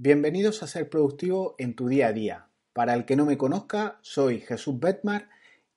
Bienvenidos 0.00 0.62
a 0.62 0.68
Ser 0.68 0.88
Productivo 0.88 1.56
en 1.58 1.74
tu 1.74 1.88
día 1.88 2.06
a 2.06 2.12
día. 2.12 2.46
Para 2.72 2.94
el 2.94 3.04
que 3.04 3.16
no 3.16 3.26
me 3.26 3.36
conozca, 3.36 3.98
soy 4.00 4.40
Jesús 4.40 4.78
Betmar 4.78 5.28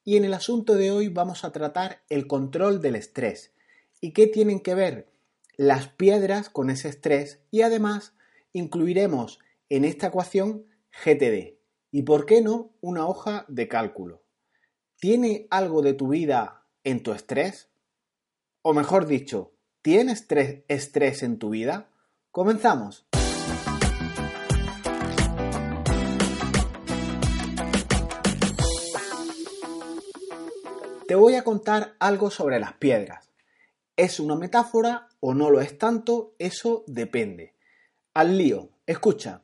y 0.04 0.16
en 0.16 0.26
el 0.26 0.36
asunto 0.36 0.76
de 0.76 0.92
hoy 0.92 1.08
vamos 1.08 1.44
a 1.44 1.52
tratar 1.52 2.04
el 2.08 2.28
control 2.28 2.82
del 2.82 2.96
estrés 2.96 3.52
y 4.00 4.12
qué 4.12 4.28
tienen 4.28 4.60
que 4.60 4.76
ver 4.76 5.12
las 5.58 5.88
piedras 5.88 6.52
con 6.52 6.70
ese 6.70 6.90
estrés 6.90 7.40
y 7.50 7.64
además 7.64 8.14
incluiremos 8.54 9.40
en 9.70 9.86
esta 9.86 10.10
ecuación 10.10 10.68
GTD 11.04 11.58
y 11.90 12.04
por 12.04 12.28
qué 12.28 12.44
no 12.44 12.76
una 12.80 13.08
hoja 13.08 13.46
de 13.48 13.68
cálculo. 13.68 14.22
¿Tiene 15.00 15.48
algo 15.50 15.82
de 15.82 15.96
tu 15.96 16.10
vida 16.10 16.68
en 16.84 17.02
tu 17.02 17.12
estrés? 17.12 17.72
O 18.62 18.76
mejor 18.76 19.08
dicho, 19.08 19.56
¿tienes 19.82 20.28
estrés 20.68 21.24
en 21.24 21.40
tu 21.40 21.50
vida? 21.50 21.90
Comenzamos. 22.30 23.08
Te 31.12 31.16
voy 31.16 31.36
a 31.36 31.44
contar 31.44 31.98
algo 32.00 32.32
sobre 32.32 32.58
las 32.58 32.72
piedras. 32.76 33.34
¿Es 33.98 34.22
una 34.22 34.38
metáfora 34.38 35.10
o 35.20 35.34
no 35.34 35.52
lo 35.52 35.60
es 35.60 35.78
tanto? 35.78 36.36
Eso 36.40 36.86
depende. 36.88 37.54
Al 38.14 38.38
lío. 38.38 38.70
Escucha, 38.86 39.42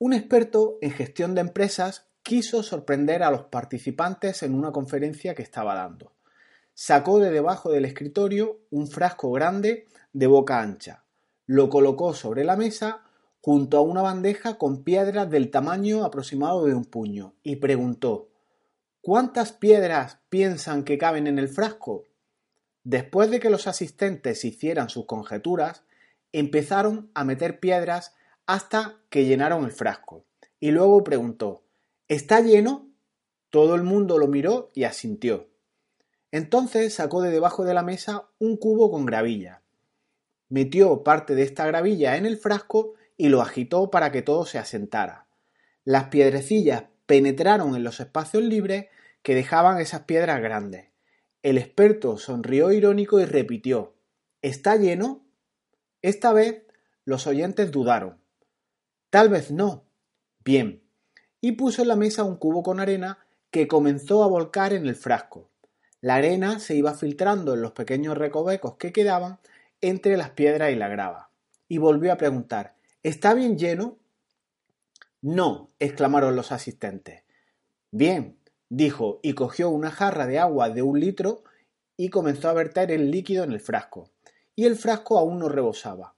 un 0.00 0.14
experto 0.14 0.78
en 0.80 0.90
gestión 0.90 1.36
de 1.36 1.42
empresas 1.42 2.08
quiso 2.24 2.64
sorprender 2.64 3.22
a 3.22 3.30
los 3.30 3.42
participantes 3.42 4.42
en 4.42 4.52
una 4.52 4.72
conferencia 4.72 5.36
que 5.36 5.44
estaba 5.44 5.76
dando. 5.76 6.10
Sacó 6.74 7.20
de 7.20 7.30
debajo 7.30 7.70
del 7.70 7.84
escritorio 7.84 8.62
un 8.70 8.88
frasco 8.88 9.30
grande 9.30 9.86
de 10.12 10.26
boca 10.26 10.60
ancha, 10.60 11.04
lo 11.46 11.68
colocó 11.68 12.14
sobre 12.14 12.42
la 12.42 12.56
mesa 12.56 13.04
junto 13.40 13.78
a 13.78 13.82
una 13.82 14.02
bandeja 14.02 14.58
con 14.58 14.82
piedras 14.82 15.30
del 15.30 15.52
tamaño 15.52 16.04
aproximado 16.04 16.64
de 16.64 16.74
un 16.74 16.84
puño 16.84 17.36
y 17.44 17.54
preguntó 17.54 18.30
¿Cuántas 19.06 19.52
piedras 19.52 20.18
piensan 20.30 20.82
que 20.82 20.98
caben 20.98 21.28
en 21.28 21.38
el 21.38 21.48
frasco? 21.48 22.02
Después 22.82 23.30
de 23.30 23.38
que 23.38 23.50
los 23.50 23.68
asistentes 23.68 24.44
hicieran 24.44 24.88
sus 24.88 25.06
conjeturas, 25.06 25.84
empezaron 26.32 27.08
a 27.14 27.22
meter 27.22 27.60
piedras 27.60 28.16
hasta 28.46 28.98
que 29.08 29.24
llenaron 29.24 29.64
el 29.64 29.70
frasco. 29.70 30.24
Y 30.58 30.72
luego 30.72 31.04
preguntó 31.04 31.62
¿Está 32.08 32.40
lleno? 32.40 32.88
Todo 33.50 33.76
el 33.76 33.84
mundo 33.84 34.18
lo 34.18 34.26
miró 34.26 34.72
y 34.74 34.82
asintió. 34.82 35.50
Entonces 36.32 36.92
sacó 36.92 37.22
de 37.22 37.30
debajo 37.30 37.64
de 37.64 37.74
la 37.74 37.84
mesa 37.84 38.26
un 38.40 38.56
cubo 38.56 38.90
con 38.90 39.06
gravilla. 39.06 39.62
Metió 40.48 41.04
parte 41.04 41.36
de 41.36 41.44
esta 41.44 41.64
gravilla 41.64 42.16
en 42.16 42.26
el 42.26 42.38
frasco 42.38 42.94
y 43.16 43.28
lo 43.28 43.40
agitó 43.40 43.88
para 43.88 44.10
que 44.10 44.22
todo 44.22 44.46
se 44.46 44.58
asentara. 44.58 45.28
Las 45.84 46.08
piedrecillas 46.08 46.86
penetraron 47.06 47.76
en 47.76 47.84
los 47.84 48.00
espacios 48.00 48.42
libres 48.42 48.86
que 49.26 49.34
dejaban 49.34 49.80
esas 49.80 50.02
piedras 50.02 50.40
grandes. 50.40 50.86
El 51.42 51.58
experto 51.58 52.16
sonrió 52.16 52.70
irónico 52.70 53.18
y 53.18 53.24
repitió 53.24 53.96
¿Está 54.40 54.76
lleno? 54.76 55.26
Esta 56.00 56.32
vez 56.32 56.62
los 57.04 57.26
oyentes 57.26 57.72
dudaron. 57.72 58.20
Tal 59.10 59.28
vez 59.28 59.50
no. 59.50 59.82
Bien. 60.44 60.80
Y 61.40 61.52
puso 61.52 61.82
en 61.82 61.88
la 61.88 61.96
mesa 61.96 62.22
un 62.22 62.36
cubo 62.36 62.62
con 62.62 62.78
arena 62.78 63.18
que 63.50 63.66
comenzó 63.66 64.22
a 64.22 64.28
volcar 64.28 64.72
en 64.72 64.86
el 64.86 64.94
frasco. 64.94 65.50
La 66.00 66.14
arena 66.14 66.60
se 66.60 66.76
iba 66.76 66.94
filtrando 66.94 67.54
en 67.54 67.62
los 67.62 67.72
pequeños 67.72 68.16
recovecos 68.16 68.76
que 68.76 68.92
quedaban 68.92 69.40
entre 69.80 70.16
las 70.16 70.30
piedras 70.30 70.70
y 70.70 70.76
la 70.76 70.86
grava. 70.86 71.30
Y 71.66 71.78
volvió 71.78 72.12
a 72.12 72.16
preguntar 72.16 72.76
¿Está 73.02 73.34
bien 73.34 73.58
lleno? 73.58 73.98
No, 75.20 75.72
exclamaron 75.80 76.36
los 76.36 76.52
asistentes. 76.52 77.24
Bien, 77.90 78.38
dijo, 78.68 79.20
y 79.22 79.34
cogió 79.34 79.70
una 79.70 79.90
jarra 79.90 80.26
de 80.26 80.38
agua 80.38 80.70
de 80.70 80.82
un 80.82 81.00
litro 81.00 81.44
y 81.96 82.10
comenzó 82.10 82.48
a 82.48 82.54
verter 82.54 82.90
el 82.90 83.10
líquido 83.10 83.44
en 83.44 83.52
el 83.52 83.60
frasco. 83.60 84.10
Y 84.54 84.64
el 84.64 84.76
frasco 84.76 85.18
aún 85.18 85.38
no 85.38 85.48
rebosaba. 85.48 86.14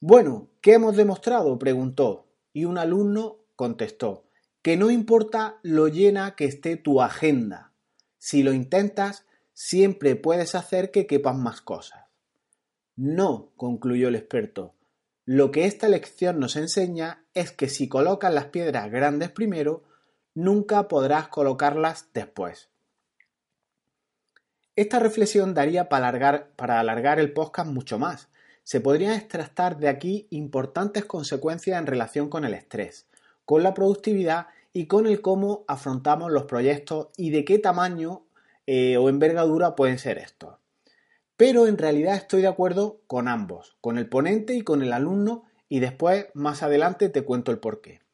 Bueno, 0.00 0.48
¿qué 0.60 0.74
hemos 0.74 0.96
demostrado? 0.96 1.58
preguntó, 1.58 2.26
y 2.52 2.64
un 2.64 2.78
alumno 2.78 3.38
contestó, 3.56 4.24
que 4.62 4.76
no 4.76 4.90
importa 4.90 5.58
lo 5.62 5.88
llena 5.88 6.34
que 6.36 6.44
esté 6.44 6.76
tu 6.76 7.00
agenda. 7.00 7.72
Si 8.18 8.42
lo 8.42 8.52
intentas, 8.52 9.24
siempre 9.52 10.16
puedes 10.16 10.54
hacer 10.54 10.90
que 10.90 11.06
quepan 11.06 11.42
más 11.42 11.60
cosas. 11.60 12.04
No, 12.94 13.52
concluyó 13.56 14.08
el 14.08 14.16
experto. 14.16 14.74
Lo 15.24 15.50
que 15.50 15.64
esta 15.64 15.88
lección 15.88 16.38
nos 16.38 16.56
enseña 16.56 17.24
es 17.34 17.50
que 17.50 17.68
si 17.68 17.88
colocas 17.88 18.32
las 18.32 18.46
piedras 18.46 18.90
grandes 18.90 19.30
primero, 19.30 19.82
nunca 20.36 20.86
podrás 20.86 21.28
colocarlas 21.28 22.10
después. 22.12 22.68
Esta 24.76 24.98
reflexión 24.98 25.54
daría 25.54 25.88
para 25.88 26.08
alargar, 26.08 26.50
para 26.56 26.78
alargar 26.78 27.18
el 27.18 27.32
podcast 27.32 27.70
mucho 27.70 27.98
más, 27.98 28.28
se 28.62 28.82
podrían 28.82 29.14
extractar 29.14 29.78
de 29.78 29.88
aquí 29.88 30.26
importantes 30.30 31.06
consecuencias 31.06 31.78
en 31.78 31.86
relación 31.86 32.28
con 32.28 32.44
el 32.44 32.52
estrés, 32.52 33.06
con 33.46 33.62
la 33.62 33.72
productividad 33.72 34.48
y 34.74 34.86
con 34.86 35.06
el 35.06 35.22
cómo 35.22 35.64
afrontamos 35.68 36.30
los 36.30 36.44
proyectos 36.44 37.08
y 37.16 37.30
de 37.30 37.46
qué 37.46 37.58
tamaño 37.58 38.26
eh, 38.66 38.98
o 38.98 39.08
envergadura 39.08 39.74
pueden 39.74 39.98
ser 39.98 40.18
estos. 40.18 40.56
Pero 41.38 41.66
en 41.66 41.78
realidad 41.78 42.14
estoy 42.14 42.42
de 42.42 42.48
acuerdo 42.48 43.00
con 43.06 43.28
ambos, 43.28 43.78
con 43.80 43.96
el 43.96 44.06
ponente 44.06 44.54
y 44.54 44.60
con 44.60 44.82
el 44.82 44.92
alumno 44.92 45.44
y 45.70 45.80
después 45.80 46.26
más 46.34 46.62
adelante 46.62 47.08
te 47.08 47.22
cuento 47.22 47.52
el 47.52 47.58
porqué. 47.58 48.05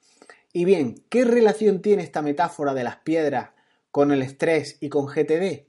Y 0.52 0.64
bien, 0.64 1.04
¿qué 1.08 1.24
relación 1.24 1.80
tiene 1.80 2.02
esta 2.02 2.20
metáfora 2.20 2.74
de 2.74 2.84
las 2.84 2.96
piedras 2.96 3.50
con 3.90 4.12
el 4.12 4.22
estrés 4.22 4.76
y 4.80 4.90
con 4.90 5.06
GTD? 5.06 5.66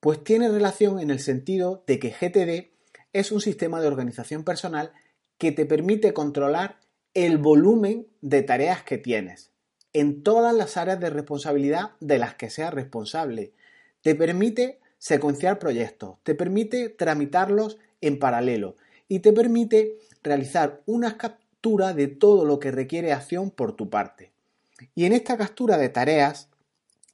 Pues 0.00 0.24
tiene 0.24 0.48
relación 0.48 0.98
en 0.98 1.10
el 1.10 1.20
sentido 1.20 1.84
de 1.86 1.98
que 1.98 2.10
GTD 2.10 2.72
es 3.12 3.32
un 3.32 3.40
sistema 3.40 3.80
de 3.80 3.88
organización 3.88 4.44
personal 4.44 4.92
que 5.38 5.52
te 5.52 5.66
permite 5.66 6.14
controlar 6.14 6.80
el 7.12 7.38
volumen 7.38 8.08
de 8.20 8.42
tareas 8.42 8.82
que 8.82 8.98
tienes 8.98 9.54
en 9.94 10.22
todas 10.22 10.54
las 10.54 10.76
áreas 10.76 11.00
de 11.00 11.08
responsabilidad 11.08 11.92
de 12.00 12.18
las 12.18 12.34
que 12.34 12.50
seas 12.50 12.74
responsable. 12.74 13.54
Te 14.02 14.14
permite 14.14 14.80
secuenciar 14.98 15.58
proyectos, 15.58 16.16
te 16.24 16.34
permite 16.34 16.88
tramitarlos 16.88 17.78
en 18.00 18.18
paralelo 18.18 18.76
y 19.06 19.20
te 19.20 19.32
permite 19.32 19.98
realizar 20.22 20.82
una 20.86 21.08
de 21.64 22.08
todo 22.08 22.44
lo 22.44 22.58
que 22.58 22.70
requiere 22.70 23.12
acción 23.12 23.50
por 23.50 23.74
tu 23.74 23.88
parte. 23.88 24.32
Y 24.94 25.06
en 25.06 25.14
esta 25.14 25.38
captura 25.38 25.78
de 25.78 25.88
tareas, 25.88 26.50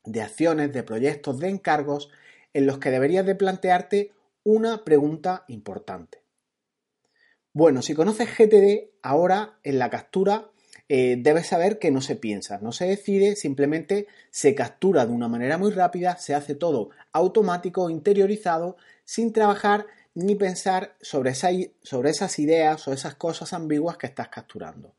de 0.05 0.23
acciones, 0.23 0.73
de 0.73 0.83
proyectos, 0.83 1.39
de 1.39 1.49
encargos, 1.49 2.11
en 2.53 2.67
los 2.67 2.79
que 2.79 2.91
deberías 2.91 3.25
de 3.25 3.37
plantearte 3.37 4.13
una 4.43 4.85
pregunta 4.85 5.45
importante. 5.47 6.19
Bueno, 7.53 7.81
si 7.81 7.95
conoces 7.95 8.29
GTD, 8.37 8.91
ahora 9.03 9.59
en 9.63 9.79
la 9.79 9.89
captura 9.89 10.51
eh, 10.89 11.17
debes 11.17 11.47
saber 11.47 11.79
que 11.79 11.93
no 11.93 12.01
se 12.01 12.17
piensa, 12.17 12.59
no 12.61 12.73
se 12.73 12.87
decide, 12.87 13.37
simplemente 13.37 14.09
se 14.31 14.57
captura 14.57 15.07
de 15.07 15.13
una 15.13 15.29
manera 15.29 15.59
muy 15.59 15.71
rápida, 15.71 16.17
se 16.17 16.35
hace 16.35 16.57
todo 16.57 16.91
automático, 17.13 17.89
interiorizado, 17.89 18.77
sin 19.05 19.33
trabajar 19.33 19.87
ni 20.21 20.35
pensar 20.35 20.97
sobre, 21.01 21.35
sobre 21.35 22.11
esas 22.11 22.39
ideas 22.39 22.87
o 22.87 22.93
esas 22.93 23.15
cosas 23.17 23.53
ambiguas 23.53 23.97
que 23.97 24.07
estás 24.07 24.29
capturando. 24.29 24.95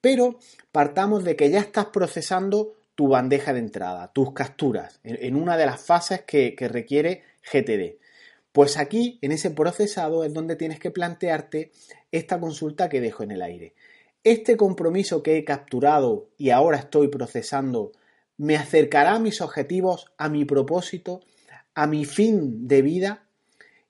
Pero 0.00 0.38
partamos 0.72 1.24
de 1.24 1.36
que 1.36 1.50
ya 1.50 1.60
estás 1.60 1.86
procesando 1.86 2.74
tu 2.94 3.08
bandeja 3.08 3.52
de 3.52 3.58
entrada, 3.58 4.12
tus 4.12 4.32
capturas, 4.32 5.00
en, 5.02 5.36
una 5.36 5.56
de 5.56 5.66
las 5.66 5.80
fases 5.80 6.22
que 6.22 6.54
requiere 6.70 7.24
GTD. 7.52 7.98
Pues 8.56 8.78
aquí, 8.78 9.18
en 9.20 9.32
ese 9.32 9.50
procesado, 9.50 10.24
es 10.24 10.32
donde 10.32 10.56
tienes 10.56 10.78
que 10.78 10.90
plantearte 10.90 11.72
esta 12.10 12.40
consulta 12.40 12.88
que 12.88 13.02
dejo 13.02 13.22
en 13.22 13.32
el 13.32 13.42
aire. 13.42 13.74
¿Este 14.24 14.56
compromiso 14.56 15.22
que 15.22 15.36
he 15.36 15.44
capturado 15.44 16.30
y 16.38 16.48
ahora 16.48 16.78
estoy 16.78 17.08
procesando 17.08 17.92
me 18.38 18.56
acercará 18.56 19.16
a 19.16 19.18
mis 19.18 19.42
objetivos, 19.42 20.10
a 20.16 20.30
mi 20.30 20.46
propósito, 20.46 21.20
a 21.74 21.86
mi 21.86 22.06
fin 22.06 22.66
de 22.66 22.80
vida? 22.80 23.25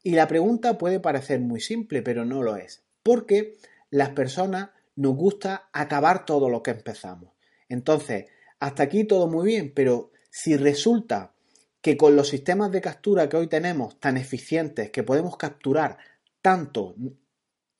Y 0.06 0.12
la 0.12 0.28
pregunta 0.28 0.78
puede 0.78 1.00
parecer 1.00 1.40
muy 1.40 1.60
simple, 1.60 2.00
pero 2.00 2.24
no 2.24 2.40
lo 2.40 2.54
es, 2.54 2.84
porque 3.02 3.56
las 3.90 4.10
personas 4.10 4.70
nos 4.94 5.16
gusta 5.16 5.68
acabar 5.72 6.24
todo 6.24 6.48
lo 6.48 6.62
que 6.62 6.70
empezamos. 6.70 7.32
Entonces, 7.68 8.26
hasta 8.60 8.84
aquí 8.84 9.02
todo 9.02 9.26
muy 9.26 9.46
bien, 9.48 9.72
pero 9.74 10.12
si 10.30 10.56
resulta 10.56 11.34
que 11.80 11.96
con 11.96 12.14
los 12.14 12.28
sistemas 12.28 12.70
de 12.70 12.80
captura 12.80 13.28
que 13.28 13.36
hoy 13.36 13.48
tenemos 13.48 13.98
tan 13.98 14.16
eficientes 14.16 14.92
que 14.92 15.02
podemos 15.02 15.36
capturar 15.36 15.98
tanto, 16.40 16.94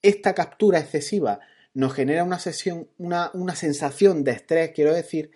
esta 0.03 0.35
captura 0.35 0.81
excesiva 0.81 1.39
nos 1.75 1.95
genera 1.95 2.25
una, 2.25 2.41
sesión, 2.41 2.89
una, 2.99 3.31
una 3.35 3.55
sensación 3.55 4.25
de 4.25 4.33
estrés, 4.33 4.73
quiero 4.75 4.93
decir, 4.93 5.31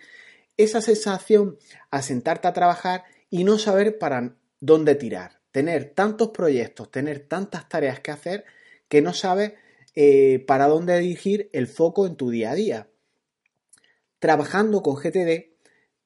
esa 0.57 0.81
sensación 0.81 1.57
a 1.89 2.01
sentarte 2.01 2.49
a 2.49 2.53
trabajar 2.53 3.05
y 3.29 3.45
no 3.45 3.57
saber 3.59 3.97
para 3.97 4.35
dónde 4.59 4.95
tirar, 4.95 5.40
tener 5.51 5.93
tantos 5.93 6.29
proyectos, 6.29 6.91
tener 6.91 7.27
tantas 7.27 7.67
tareas 7.69 7.99
que 7.99 8.11
hacer 8.11 8.45
que 8.87 9.01
no 9.01 9.13
sabes 9.13 9.53
eh, 9.95 10.43
para 10.47 10.67
dónde 10.67 10.97
dirigir 10.99 11.49
el 11.53 11.67
foco 11.67 12.07
en 12.07 12.15
tu 12.15 12.29
día 12.29 12.51
a 12.51 12.55
día. 12.55 12.87
trabajando 14.19 14.83
con 14.83 14.95
GTD 14.95 15.51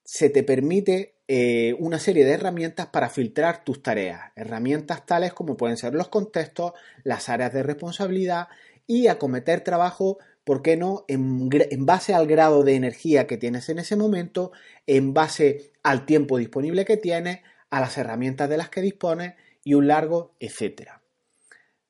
se 0.04 0.30
te 0.30 0.44
permite 0.44 1.16
eh, 1.28 1.76
una 1.80 2.00
serie 2.00 2.24
de 2.24 2.32
herramientas 2.34 2.88
para 2.88 3.10
filtrar 3.10 3.64
tus 3.64 3.82
tareas. 3.84 4.32
Herramientas 4.36 5.06
tales 5.06 5.34
como 5.34 5.58
pueden 5.58 5.76
ser 5.76 5.94
los 5.94 6.08
contextos, 6.08 6.74
las 7.04 7.30
áreas 7.30 7.52
de 7.52 7.64
responsabilidad 7.64 8.48
y 8.88 9.08
acometer 9.08 9.62
trabajo, 9.62 10.20
¿por 10.44 10.62
qué 10.62 10.78
no?, 10.78 11.04
en, 11.08 11.50
en 11.52 11.86
base 11.86 12.14
al 12.14 12.28
grado 12.28 12.64
de 12.64 12.76
energía 12.76 13.28
que 13.28 13.38
tienes 13.38 13.68
en 13.70 13.80
ese 13.80 13.96
momento, 13.96 14.52
en 14.86 15.14
base 15.14 15.72
al 15.84 16.06
tiempo 16.06 16.38
disponible 16.38 16.86
que 16.86 16.98
tienes, 16.98 17.40
a 17.76 17.82
las 17.82 17.98
herramientas 17.98 18.48
de 18.48 18.56
las 18.56 18.70
que 18.70 18.80
dispones 18.80 19.36
y 19.66 19.74
un 19.74 19.88
largo 19.88 20.34
etcétera. 20.40 21.02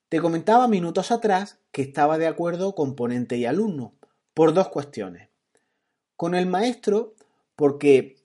Te 0.10 0.20
comentaba 0.20 0.68
minutos 0.68 1.12
atrás 1.12 1.60
que 1.72 1.84
estaba 1.84 2.18
de 2.18 2.26
acuerdo 2.26 2.74
con 2.74 2.96
ponente 2.96 3.38
y 3.38 3.46
alumno 3.46 3.94
por 4.34 4.56
dos 4.56 4.70
cuestiones. 4.70 5.30
Con 6.16 6.34
el 6.34 6.48
maestro, 6.48 7.14
porque 7.56 8.16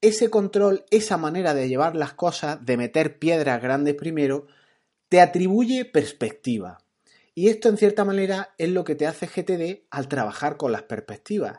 ese 0.00 0.30
control, 0.30 0.84
esa 0.92 1.16
manera 1.16 1.54
de 1.54 1.68
llevar 1.68 1.96
las 1.96 2.12
cosas, 2.12 2.64
de 2.64 2.76
meter 2.76 3.18
piedras 3.18 3.60
grandes 3.60 3.96
primero, 3.96 4.46
te 5.08 5.20
atribuye 5.20 5.84
perspectiva. 5.86 6.78
Y 7.34 7.48
esto 7.48 7.68
en 7.68 7.78
cierta 7.78 8.04
manera 8.04 8.54
es 8.58 8.68
lo 8.68 8.84
que 8.84 8.94
te 8.94 9.08
hace 9.08 9.26
GTD 9.26 9.88
al 9.90 10.06
trabajar 10.06 10.56
con 10.56 10.70
las 10.70 10.82
perspectivas. 10.82 11.58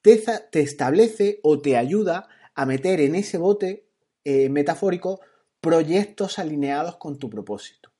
Te, 0.00 0.22
establece 0.60 1.40
o 1.42 1.60
te 1.60 1.76
ayuda 1.76 2.28
a 2.54 2.66
meter 2.66 3.00
en 3.00 3.16
ese 3.16 3.38
bote 3.38 3.88
eh, 4.24 4.48
metafórico 4.48 5.20
proyectos 5.60 6.38
alineados 6.38 6.96
con 6.96 7.18
tu 7.18 7.30
propósito. 7.30 7.90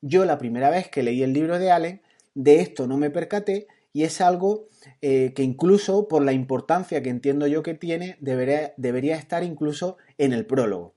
Yo 0.00 0.24
la 0.24 0.38
primera 0.38 0.70
vez 0.70 0.88
que 0.88 1.02
leí 1.02 1.22
el 1.22 1.32
libro 1.32 1.58
de 1.58 1.70
Allen, 1.70 2.02
de 2.34 2.60
esto 2.60 2.86
no 2.86 2.96
me 2.96 3.10
percaté 3.10 3.68
y 3.92 4.04
es 4.04 4.20
algo 4.20 4.68
eh, 5.00 5.32
que 5.34 5.42
incluso 5.42 6.08
por 6.08 6.24
la 6.24 6.32
importancia 6.32 7.02
que 7.02 7.10
entiendo 7.10 7.46
yo 7.46 7.62
que 7.62 7.74
tiene, 7.74 8.16
debería, 8.20 8.72
debería 8.76 9.16
estar 9.16 9.44
incluso 9.44 9.98
en 10.18 10.32
el 10.32 10.46
prólogo. 10.46 10.94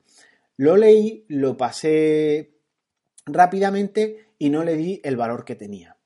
Lo 0.56 0.76
leí, 0.76 1.24
lo 1.28 1.56
pasé 1.56 2.52
rápidamente 3.26 4.28
y 4.38 4.50
no 4.50 4.64
le 4.64 4.76
di 4.76 5.00
el 5.04 5.16
valor 5.16 5.44
que 5.44 5.54
tenía. 5.54 5.96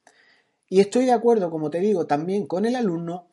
Y 0.68 0.80
estoy 0.80 1.06
de 1.06 1.12
acuerdo, 1.12 1.50
como 1.50 1.70
te 1.70 1.80
digo, 1.80 2.06
también 2.06 2.46
con 2.46 2.64
el 2.64 2.76
alumno 2.76 3.26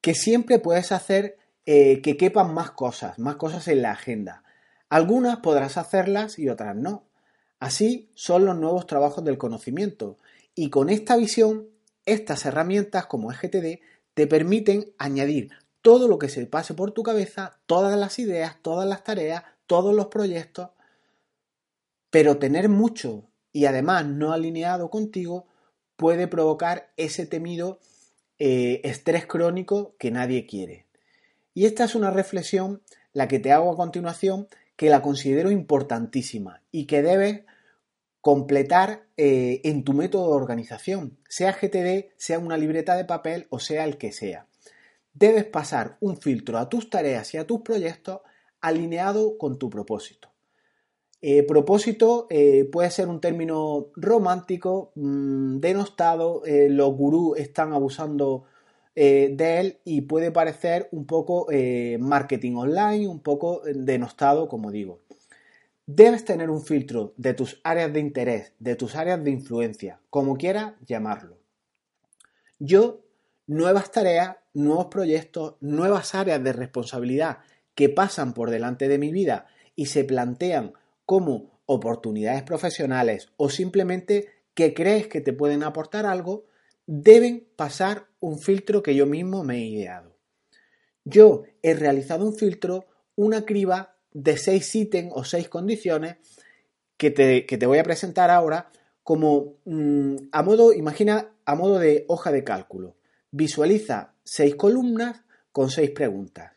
que 0.00 0.14
siempre 0.14 0.58
puedes 0.58 0.92
hacer 0.92 1.36
eh, 1.66 2.02
que 2.02 2.16
quepan 2.16 2.52
más 2.52 2.70
cosas, 2.70 3.18
más 3.18 3.36
cosas 3.36 3.68
en 3.68 3.82
la 3.82 3.92
agenda. 3.92 4.42
Algunas 4.88 5.38
podrás 5.38 5.76
hacerlas 5.76 6.38
y 6.38 6.48
otras 6.48 6.76
no. 6.76 7.04
Así 7.58 8.10
son 8.14 8.44
los 8.44 8.56
nuevos 8.56 8.86
trabajos 8.86 9.24
del 9.24 9.38
conocimiento. 9.38 10.18
Y 10.54 10.70
con 10.70 10.90
esta 10.90 11.16
visión, 11.16 11.68
estas 12.04 12.44
herramientas 12.44 13.06
como 13.06 13.32
EGTD 13.32 13.80
te 14.14 14.26
permiten 14.26 14.92
añadir 14.98 15.50
todo 15.80 16.08
lo 16.08 16.18
que 16.18 16.28
se 16.28 16.46
pase 16.46 16.74
por 16.74 16.92
tu 16.92 17.02
cabeza, 17.02 17.58
todas 17.66 17.98
las 17.98 18.18
ideas, 18.18 18.56
todas 18.62 18.88
las 18.88 19.04
tareas, 19.04 19.44
todos 19.66 19.94
los 19.94 20.06
proyectos, 20.06 20.70
pero 22.10 22.38
tener 22.38 22.68
mucho 22.68 23.24
y 23.52 23.66
además 23.66 24.06
no 24.06 24.32
alineado 24.32 24.90
contigo 24.90 25.46
puede 25.96 26.28
provocar 26.28 26.92
ese 26.96 27.26
temido 27.26 27.80
eh, 28.38 28.80
estrés 28.84 29.26
crónico 29.26 29.94
que 29.98 30.10
nadie 30.10 30.46
quiere. 30.46 30.83
Y 31.54 31.66
esta 31.66 31.84
es 31.84 31.94
una 31.94 32.10
reflexión, 32.10 32.82
la 33.12 33.28
que 33.28 33.38
te 33.38 33.52
hago 33.52 33.72
a 33.72 33.76
continuación, 33.76 34.48
que 34.76 34.90
la 34.90 35.02
considero 35.02 35.52
importantísima 35.52 36.62
y 36.72 36.86
que 36.86 37.00
debes 37.00 37.44
completar 38.20 39.06
eh, 39.16 39.60
en 39.64 39.84
tu 39.84 39.92
método 39.92 40.30
de 40.30 40.36
organización, 40.36 41.18
sea 41.28 41.52
GTD, 41.52 42.10
sea 42.16 42.38
una 42.40 42.56
libreta 42.56 42.96
de 42.96 43.04
papel 43.04 43.46
o 43.50 43.60
sea 43.60 43.84
el 43.84 43.98
que 43.98 44.12
sea. 44.12 44.48
Debes 45.12 45.44
pasar 45.44 45.96
un 46.00 46.16
filtro 46.16 46.58
a 46.58 46.68
tus 46.68 46.90
tareas 46.90 47.32
y 47.34 47.36
a 47.36 47.46
tus 47.46 47.60
proyectos 47.60 48.20
alineado 48.60 49.38
con 49.38 49.58
tu 49.58 49.70
propósito. 49.70 50.32
Eh, 51.20 51.44
propósito 51.44 52.26
eh, 52.30 52.68
puede 52.70 52.90
ser 52.90 53.08
un 53.08 53.20
término 53.20 53.88
romántico, 53.94 54.92
mm, 54.96 55.58
denostado, 55.60 56.42
los 56.46 56.96
gurús 56.96 57.38
están 57.38 57.72
abusando 57.72 58.44
de 58.94 59.60
él 59.60 59.78
y 59.84 60.02
puede 60.02 60.30
parecer 60.30 60.88
un 60.92 61.06
poco 61.06 61.48
marketing 61.98 62.54
online, 62.56 63.08
un 63.08 63.20
poco 63.20 63.62
denostado, 63.64 64.48
como 64.48 64.70
digo. 64.70 65.00
Debes 65.86 66.24
tener 66.24 66.48
un 66.48 66.64
filtro 66.64 67.12
de 67.16 67.34
tus 67.34 67.60
áreas 67.62 67.92
de 67.92 68.00
interés, 68.00 68.52
de 68.58 68.74
tus 68.74 68.94
áreas 68.94 69.22
de 69.22 69.30
influencia, 69.30 70.00
como 70.08 70.36
quieras 70.36 70.72
llamarlo. 70.86 71.38
Yo, 72.58 73.02
nuevas 73.46 73.90
tareas, 73.90 74.36
nuevos 74.54 74.86
proyectos, 74.86 75.56
nuevas 75.60 76.14
áreas 76.14 76.42
de 76.42 76.52
responsabilidad 76.54 77.38
que 77.74 77.90
pasan 77.90 78.32
por 78.32 78.50
delante 78.50 78.88
de 78.88 78.96
mi 78.96 79.12
vida 79.12 79.46
y 79.76 79.86
se 79.86 80.04
plantean 80.04 80.72
como 81.04 81.50
oportunidades 81.66 82.44
profesionales 82.44 83.28
o 83.36 83.50
simplemente 83.50 84.28
que 84.54 84.72
crees 84.72 85.08
que 85.08 85.20
te 85.20 85.32
pueden 85.32 85.62
aportar 85.62 86.06
algo, 86.06 86.46
deben 86.86 87.46
pasar 87.56 88.06
un 88.24 88.38
filtro 88.38 88.82
que 88.82 88.94
yo 88.94 89.06
mismo 89.06 89.44
me 89.44 89.58
he 89.58 89.66
ideado. 89.66 90.16
Yo 91.04 91.42
he 91.62 91.74
realizado 91.74 92.24
un 92.24 92.34
filtro, 92.34 92.86
una 93.14 93.44
criba 93.44 93.96
de 94.12 94.36
seis 94.38 94.74
ítems 94.74 95.12
o 95.14 95.24
seis 95.24 95.48
condiciones 95.48 96.16
que 96.96 97.10
te, 97.10 97.66
voy 97.66 97.78
a 97.78 97.84
presentar 97.84 98.30
ahora 98.30 98.70
como 99.02 99.56
mm, 99.66 100.16
a 100.32 100.42
modo, 100.42 100.72
imagina, 100.72 101.32
a 101.44 101.54
modo 101.54 101.78
de 101.78 102.06
hoja 102.08 102.32
de 102.32 102.44
cálculo. 102.44 102.96
Visualiza 103.30 104.14
seis 104.24 104.54
columnas 104.54 105.22
con 105.52 105.68
seis 105.70 105.90
preguntas. 105.90 106.52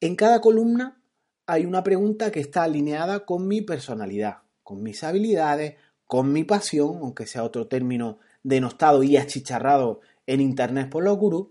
En 0.00 0.16
cada 0.16 0.40
columna 0.40 1.00
hay 1.46 1.64
una 1.64 1.82
pregunta 1.82 2.30
que 2.30 2.40
está 2.40 2.64
alineada 2.64 3.24
con 3.24 3.48
mi 3.48 3.62
personalidad, 3.62 4.38
con 4.62 4.82
mis 4.82 5.02
habilidades, 5.02 5.76
con 6.06 6.32
mi 6.32 6.44
pasión, 6.44 6.98
aunque 7.00 7.26
sea 7.26 7.44
otro 7.44 7.68
término 7.68 8.18
denostado 8.42 9.02
y 9.02 9.16
achicharrado 9.16 10.00
en 10.30 10.40
internet 10.40 10.88
por 10.88 11.02
los 11.02 11.18
gurús. 11.18 11.48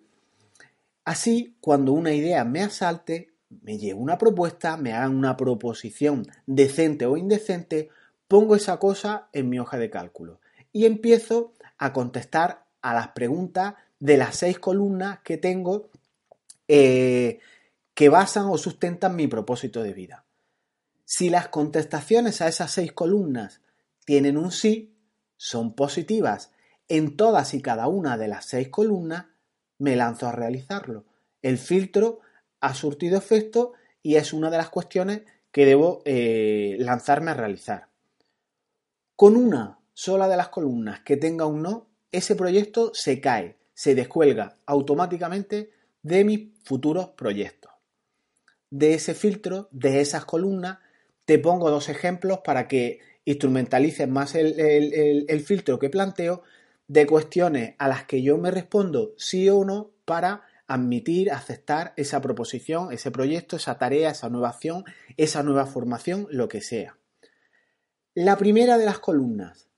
Así, 1.04 1.58
cuando 1.60 1.92
una 1.92 2.14
idea 2.14 2.46
me 2.46 2.62
asalte, 2.62 3.34
me 3.50 3.78
llevo 3.78 4.00
una 4.00 4.18
propuesta, 4.18 4.78
me 4.78 4.94
hagan 4.94 5.16
una 5.16 5.36
proposición 5.36 6.26
decente 6.46 7.06
o 7.06 7.18
indecente, 7.18 7.90
pongo 8.30 8.56
esa 8.56 8.78
cosa 8.78 9.28
en 9.34 9.50
mi 9.50 9.60
hoja 9.60 9.78
de 9.78 9.90
cálculo 9.90 10.40
y 10.72 10.86
empiezo 10.86 11.54
a 11.78 11.92
contestar 11.92 12.66
a 12.82 12.94
las 12.94 13.10
preguntas 13.10 13.74
de 14.00 14.16
las 14.18 14.38
seis 14.38 14.60
columnas 14.60 15.20
que 15.26 15.36
tengo 15.36 15.90
eh, 16.70 17.40
que 17.94 18.08
basan 18.08 18.46
o 18.46 18.58
sustentan 18.58 19.16
mi 19.16 19.28
propósito 19.28 19.84
de 19.84 19.94
vida. 19.94 20.24
Si 21.04 21.30
las 21.30 21.50
contestaciones 21.50 22.40
a 22.40 22.48
esas 22.48 22.72
seis 22.72 22.94
columnas 22.94 23.60
tienen 24.06 24.38
un 24.38 24.54
sí, 24.54 24.94
son 25.36 25.74
positivas 25.74 26.52
en 26.90 27.16
todas 27.16 27.54
y 27.54 27.62
cada 27.62 27.88
una 27.88 28.18
de 28.18 28.28
las 28.28 28.46
seis 28.46 28.70
columnas, 28.70 29.28
me 29.78 29.96
lanzo 29.96 30.28
a 30.28 30.32
realizarlo. 30.32 31.06
El 31.42 31.58
filtro 31.58 32.20
ha 32.60 32.74
surtido 32.74 33.18
efecto 33.18 33.74
y 34.04 34.16
es 34.16 34.34
una 34.34 34.50
de 34.50 34.58
las 34.58 34.70
cuestiones 34.70 35.22
que 35.52 35.66
debo 35.66 36.02
eh, 36.06 36.76
lanzarme 36.80 37.32
a 37.32 37.36
realizar. 37.36 37.88
Con 39.16 39.36
una 39.36 39.80
sola 39.94 40.28
de 40.28 40.38
las 40.38 40.50
columnas 40.50 41.02
que 41.02 41.16
tenga 41.16 41.46
un 41.46 41.62
no, 41.62 41.88
ese 42.12 42.36
proyecto 42.36 42.92
se 42.94 43.22
cae, 43.22 43.56
se 43.74 43.96
descuelga 43.96 44.58
automáticamente 44.66 45.72
de 46.02 46.24
mis 46.24 46.50
futuros 46.64 47.10
proyectos. 47.10 47.72
De 48.72 48.94
ese 48.94 49.14
filtro, 49.14 49.68
de 49.72 50.02
esas 50.02 50.26
columnas, 50.26 50.80
te 51.26 51.38
pongo 51.38 51.70
dos 51.70 51.90
ejemplos 51.90 52.40
para 52.44 52.68
que 52.68 53.00
instrumentalices 53.26 54.08
más 54.08 54.34
el 54.36 55.44
filtro 55.46 55.78
que 55.78 55.90
planteo 55.90 56.44
de 56.90 57.06
cuestiones 57.06 57.76
a 57.78 57.88
las 57.88 58.06
que 58.06 58.24
yo 58.24 58.38
me 58.40 58.50
respondo 58.50 59.14
sí 59.16 59.48
o 59.48 59.64
no 59.64 59.92
para 60.06 60.42
admitir, 60.68 61.32
aceptar 61.32 61.94
esa 61.98 62.20
proposición, 62.20 62.92
ese 62.92 63.12
proyecto, 63.12 63.56
esa 63.56 63.78
tarea, 63.78 64.10
esa 64.10 64.30
nueva 64.30 64.50
acción, 64.50 64.84
esa 65.16 65.44
nueva 65.44 65.68
formación, 65.68 66.28
lo 66.32 66.48
que 66.48 66.62
sea. 66.62 66.98
La 68.16 68.38
primera 68.38 68.80
de 68.80 68.86
las 68.86 68.98
columnas, 68.98 69.70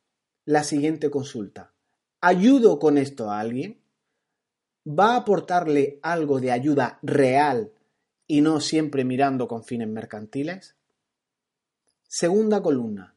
la 0.46 0.64
siguiente 0.64 1.12
consulta. 1.12 1.74
¿Ayudo 2.22 2.80
con 2.80 2.98
esto 2.98 3.30
a 3.30 3.42
alguien? 3.42 3.82
¿Va 4.88 5.14
a 5.14 5.18
aportarle 5.18 6.00
algo 6.02 6.40
de 6.40 6.52
ayuda 6.52 6.98
real 7.02 7.74
y 8.26 8.40
no 8.40 8.62
siempre 8.62 9.04
mirando 9.04 9.50
con 9.50 9.66
fines 9.66 9.90
mercantiles? 9.90 10.76
Segunda 12.08 12.62
columna. 12.62 13.16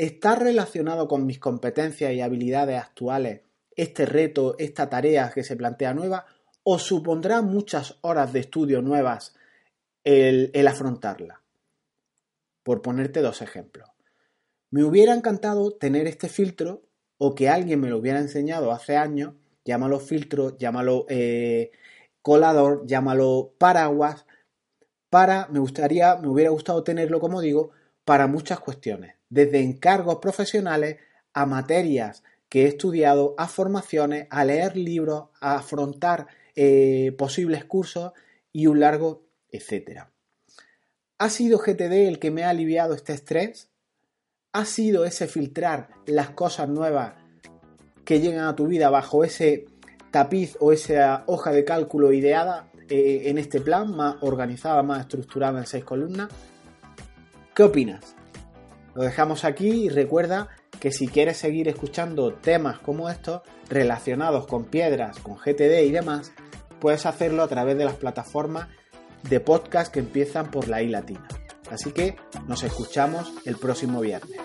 ¿Está 0.00 0.34
relacionado 0.34 1.08
con 1.08 1.26
mis 1.26 1.38
competencias 1.38 2.14
y 2.14 2.22
habilidades 2.22 2.80
actuales 2.80 3.42
este 3.76 4.06
reto, 4.06 4.56
esta 4.58 4.88
tarea 4.88 5.30
que 5.34 5.44
se 5.44 5.56
plantea 5.56 5.92
nueva 5.92 6.24
os 6.62 6.84
supondrá 6.84 7.42
muchas 7.42 7.98
horas 8.00 8.32
de 8.32 8.40
estudio 8.40 8.80
nuevas 8.80 9.34
el, 10.02 10.66
afrontarla. 10.66 11.42
Por 12.62 12.80
ponerte 12.80 13.20
dos 13.20 13.42
ejemplos. 13.42 13.90
Me 14.70 14.84
hubiera 14.84 15.12
encantado 15.12 15.72
tener 15.72 16.06
este 16.06 16.30
filtro 16.30 16.80
o 17.18 17.34
que 17.34 17.50
alguien 17.50 17.78
me 17.82 17.90
lo 17.90 17.98
hubiera 17.98 18.20
enseñado 18.20 18.72
hace 18.72 18.96
años, 18.96 19.34
llámalo 19.66 20.00
filtro, 20.00 20.56
llámalo 20.56 21.04
eh, 21.10 21.72
colador, 22.22 22.86
llámalo 22.86 23.52
paraguas, 23.58 24.24
para, 25.10 25.46
me 25.48 25.58
gustaría, 25.58 26.16
me 26.16 26.28
hubiera 26.28 26.48
gustado 26.48 26.82
tenerlo, 26.84 27.20
como 27.20 27.42
digo, 27.42 27.72
para 28.06 28.26
muchas 28.28 28.60
cuestiones, 28.60 29.19
desde 29.30 29.62
encargos 29.62 30.16
profesionales 30.16 30.98
a 31.32 31.46
materias 31.46 32.22
que 32.48 32.64
he 32.64 32.68
estudiado, 32.68 33.34
a 33.38 33.48
formaciones, 33.48 34.26
a 34.30 34.44
leer 34.44 34.76
libros, 34.76 35.28
a 35.40 35.54
afrontar 35.54 36.26
eh, 36.54 37.14
posibles 37.16 37.64
cursos 37.64 38.12
y 38.52 38.66
un 38.66 38.80
largo 38.80 39.30
etcétera. 39.52 40.10
¿Ha 41.18 41.28
sido 41.28 41.58
GTD 41.58 42.08
el 42.08 42.18
que 42.18 42.30
me 42.30 42.44
ha 42.44 42.50
aliviado 42.50 42.94
este 42.94 43.12
estrés? 43.12 43.68
¿Ha 44.52 44.64
sido 44.64 45.04
ese 45.04 45.26
filtrar 45.26 45.90
las 46.06 46.30
cosas 46.30 46.68
nuevas 46.68 47.14
que 48.04 48.20
llegan 48.20 48.46
a 48.46 48.56
tu 48.56 48.66
vida 48.66 48.90
bajo 48.90 49.22
ese 49.22 49.66
tapiz 50.10 50.56
o 50.60 50.72
esa 50.72 51.24
hoja 51.26 51.52
de 51.52 51.64
cálculo 51.64 52.12
ideada 52.12 52.70
eh, 52.88 53.24
en 53.26 53.38
este 53.38 53.60
plan, 53.60 53.94
más 53.94 54.16
organizada, 54.22 54.82
más 54.82 55.00
estructurada 55.00 55.60
en 55.60 55.66
seis 55.66 55.84
columnas? 55.84 56.28
¿Qué 57.54 57.62
opinas? 57.62 58.16
Lo 58.94 59.02
dejamos 59.02 59.44
aquí 59.44 59.84
y 59.84 59.88
recuerda 59.88 60.48
que 60.80 60.90
si 60.90 61.06
quieres 61.06 61.36
seguir 61.36 61.68
escuchando 61.68 62.34
temas 62.34 62.80
como 62.80 63.08
estos 63.08 63.42
relacionados 63.68 64.46
con 64.46 64.64
piedras, 64.64 65.20
con 65.20 65.36
GTD 65.36 65.82
y 65.84 65.92
demás, 65.92 66.32
puedes 66.80 67.06
hacerlo 67.06 67.44
a 67.44 67.48
través 67.48 67.78
de 67.78 67.84
las 67.84 67.94
plataformas 67.94 68.68
de 69.28 69.38
podcast 69.38 69.92
que 69.92 70.00
empiezan 70.00 70.50
por 70.50 70.66
la 70.66 70.82
I 70.82 70.88
latina. 70.88 71.28
Así 71.70 71.92
que 71.92 72.16
nos 72.48 72.64
escuchamos 72.64 73.32
el 73.44 73.56
próximo 73.56 74.00
viernes. 74.00 74.40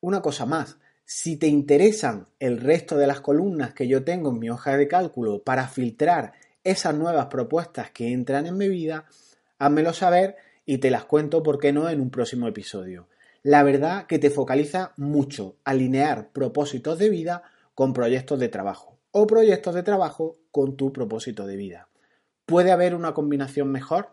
Una 0.00 0.22
cosa 0.22 0.46
más, 0.46 0.78
si 1.04 1.36
te 1.36 1.46
interesan 1.46 2.28
el 2.38 2.58
resto 2.58 2.96
de 2.96 3.06
las 3.06 3.20
columnas 3.20 3.74
que 3.74 3.86
yo 3.86 4.02
tengo 4.02 4.30
en 4.30 4.38
mi 4.38 4.48
hoja 4.48 4.78
de 4.78 4.88
cálculo 4.88 5.42
para 5.42 5.68
filtrar 5.68 6.32
esas 6.64 6.94
nuevas 6.94 7.26
propuestas 7.26 7.90
que 7.90 8.12
entran 8.12 8.46
en 8.46 8.56
mi 8.56 8.68
vida, 8.68 9.04
házmelo 9.58 9.92
saber 9.92 10.36
y 10.70 10.78
te 10.78 10.92
las 10.92 11.04
cuento, 11.04 11.42
¿por 11.42 11.58
qué 11.58 11.72
no?, 11.72 11.88
en 11.88 12.00
un 12.00 12.10
próximo 12.10 12.46
episodio. 12.46 13.08
La 13.42 13.64
verdad 13.64 14.06
que 14.06 14.20
te 14.20 14.30
focaliza 14.30 14.92
mucho 14.96 15.56
alinear 15.64 16.30
propósitos 16.30 16.96
de 16.96 17.10
vida 17.10 17.42
con 17.74 17.92
proyectos 17.92 18.38
de 18.38 18.48
trabajo 18.48 18.96
o 19.10 19.26
proyectos 19.26 19.74
de 19.74 19.82
trabajo 19.82 20.38
con 20.52 20.76
tu 20.76 20.92
propósito 20.92 21.44
de 21.44 21.56
vida. 21.56 21.88
¿Puede 22.46 22.70
haber 22.70 22.94
una 22.94 23.14
combinación 23.14 23.72
mejor? 23.72 24.10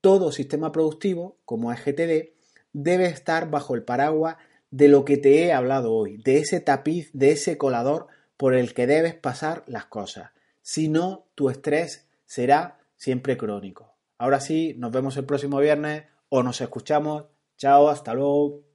Todo 0.00 0.32
sistema 0.32 0.72
productivo, 0.72 1.36
como 1.44 1.72
EGTD, 1.72 2.32
debe 2.72 3.06
estar 3.06 3.48
bajo 3.48 3.76
el 3.76 3.84
paraguas 3.84 4.38
de 4.72 4.88
lo 4.88 5.04
que 5.04 5.16
te 5.16 5.44
he 5.44 5.52
hablado 5.52 5.92
hoy, 5.92 6.16
de 6.16 6.38
ese 6.38 6.58
tapiz, 6.58 7.08
de 7.12 7.30
ese 7.30 7.56
colador 7.56 8.08
por 8.36 8.56
el 8.56 8.74
que 8.74 8.88
debes 8.88 9.14
pasar 9.14 9.62
las 9.68 9.84
cosas. 9.84 10.32
Si 10.62 10.88
no, 10.88 11.28
tu 11.36 11.50
estrés 11.50 12.08
será 12.24 12.80
siempre 12.96 13.36
crónico. 13.36 13.95
Ahora 14.18 14.40
sí, 14.40 14.74
nos 14.78 14.92
vemos 14.92 15.16
el 15.16 15.24
próximo 15.24 15.58
viernes 15.58 16.04
o 16.28 16.42
nos 16.42 16.60
escuchamos. 16.60 17.26
Chao, 17.56 17.88
hasta 17.88 18.14
luego. 18.14 18.65